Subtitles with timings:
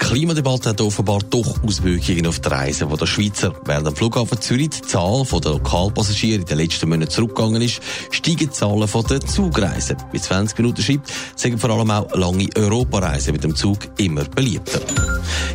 [0.00, 3.54] Klimadebatte hat offenbar doch Auswirkungen auf die Reisen der Schweizer.
[3.64, 7.80] Während am Flughafen Zürich die Zahl der Lokalpassagiere in den letzten Monaten zurückgegangen ist,
[8.10, 9.96] steigen die Zahlen der Zugreisen.
[10.10, 14.80] Wie 20 Minuten schreibt, sagen vor allem auch lange Europareisen mit dem Zug immer beliebter.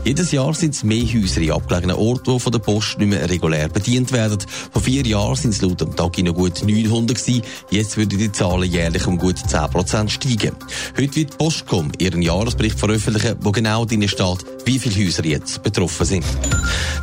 [0.05, 3.27] Jedes Jahr sind es mehr Häuser in abgelegenen Orten, die von der Post nicht mehr
[3.27, 4.37] regulär bedient werden.
[4.71, 7.41] Vor vier Jahren sind es laut dem Tag noch gut 900 gewesen.
[7.71, 10.55] Jetzt würden die Zahlen jährlich um gut 10% steigen.
[10.95, 16.05] Heute wird Postcom ihren Jahresbericht veröffentlichen, wo genau drin steht, wie viele Häuser jetzt betroffen
[16.05, 16.25] sind.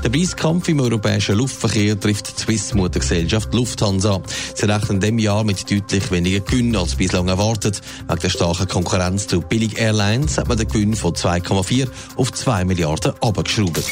[0.02, 4.20] Der Preiskampf im europäischen Luftverkehr trifft die Swiss-Muttergesellschaft Lufthansa.
[4.54, 7.80] Sie rechnen in diesem Jahr mit deutlich weniger Gewinn als bislang erwartet.
[8.08, 12.64] Wegen der starken Konkurrenz zu Billig Airlines hat man den Gewinn von 2,4 auf 2
[12.64, 13.84] Milliarden abgeschraubt.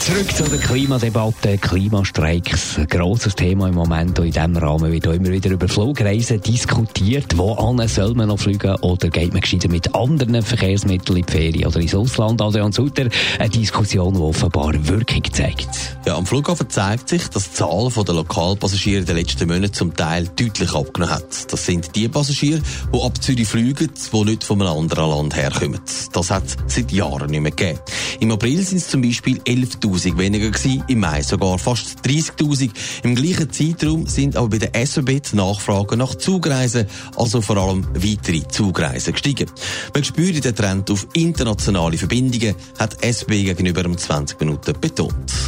[0.00, 2.78] Zurück zu der Klimadebatte, Klimastreiks.
[2.78, 4.18] Ein grosses Thema im Moment.
[4.18, 7.36] Und in diesem Rahmen wird auch immer wieder über Flugreisen diskutiert.
[7.36, 8.76] Wo soll man noch fliegen?
[8.76, 12.40] Oder geht man gescheiter mit anderen Verkehrsmitteln in die Ferien oder ins Ausland?
[12.40, 15.68] Adrian Sutter, eine Diskussion, die offenbar Wirkung zeigt.
[16.06, 19.94] Ja, am Flughafen zeigt sich, dass die Zahl der Lokalpassagiere in den letzten Monaten zum
[19.94, 21.52] Teil deutlich abgenommen hat.
[21.52, 22.62] Das sind die Passagiere,
[22.94, 25.80] die ab Zürich fliegen, die nicht von einem anderen Land herkommen.
[26.12, 27.80] Das hat es seit Jahren nicht mehr gegeben.
[28.20, 32.70] Im April sind es zum Beispiel 11.000 weniger gewesen, im Mai sogar fast 30.000.
[33.02, 36.86] Im gleichen Zeitraum sind aber bei der SBB die Nachfragen nach Zugreisen,
[37.16, 39.50] also vor allem weitere Zugreisen gestiegen.
[39.94, 45.47] Man spürt den Trend auf internationale Verbindungen, hat SBB gegenüber um 20 Minuten betont.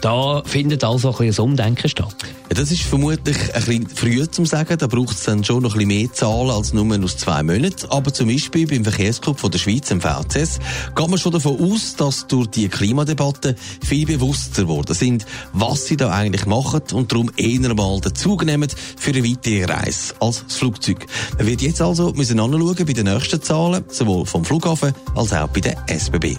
[0.00, 2.14] Da findet also ein, ein Umdenken statt.
[2.48, 4.76] Ja, das ist vermutlich ein bisschen früh zu sagen.
[4.78, 7.86] Da braucht es dann schon noch ein bisschen mehr Zahlen als nur aus zwei Monaten.
[7.90, 10.58] Aber zum Beispiel beim Verkehrsclub von der Schweiz, im VCS,
[10.94, 15.96] geht man schon davon aus, dass durch die Klimadebatte viel bewusster geworden sind, was sie
[15.96, 20.44] da eigentlich machen und darum eher mal den Zug nehmen für eine weitere Reise als
[20.44, 21.06] das Flugzeug.
[21.36, 25.48] Man wird jetzt also müssen anschauen bei den nächsten Zahlen, sowohl vom Flughafen als auch
[25.48, 26.38] bei der SBB.